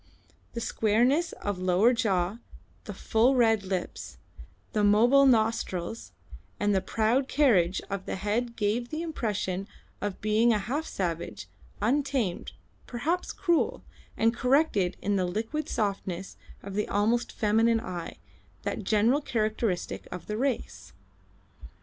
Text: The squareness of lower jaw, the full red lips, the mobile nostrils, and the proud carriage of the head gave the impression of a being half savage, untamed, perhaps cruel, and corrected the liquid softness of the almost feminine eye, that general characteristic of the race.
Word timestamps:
The 0.53 0.61
squareness 0.61 1.31
of 1.31 1.59
lower 1.59 1.93
jaw, 1.93 2.39
the 2.85 2.93
full 2.95 3.35
red 3.35 3.61
lips, 3.63 4.17
the 4.73 4.83
mobile 4.83 5.27
nostrils, 5.27 6.11
and 6.59 6.73
the 6.73 6.81
proud 6.81 7.27
carriage 7.27 7.83
of 7.87 8.07
the 8.07 8.15
head 8.15 8.55
gave 8.55 8.89
the 8.89 9.03
impression 9.03 9.67
of 10.01 10.13
a 10.13 10.17
being 10.17 10.49
half 10.53 10.87
savage, 10.87 11.47
untamed, 11.83 12.53
perhaps 12.87 13.31
cruel, 13.31 13.83
and 14.17 14.33
corrected 14.35 14.97
the 15.03 15.25
liquid 15.25 15.69
softness 15.69 16.35
of 16.63 16.73
the 16.73 16.87
almost 16.89 17.31
feminine 17.31 17.79
eye, 17.79 18.17
that 18.63 18.83
general 18.83 19.21
characteristic 19.21 20.07
of 20.11 20.25
the 20.25 20.35
race. 20.35 20.93